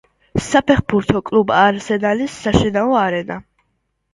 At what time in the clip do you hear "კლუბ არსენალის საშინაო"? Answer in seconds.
1.27-2.99